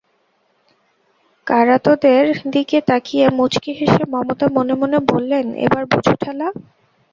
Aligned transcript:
কারাতদের 1.47 2.25
দিকে 2.51 2.77
তাকিয়ে 2.81 3.25
মুচকি 3.29 3.71
হেসে 3.71 4.03
মমতা 4.09 4.45
মনে 4.51 4.73
মনে 4.73 4.97
বললেন, 5.11 5.45
এবার 5.65 5.83
বোঝো 5.85 6.13
ঠেলা। 6.21 6.47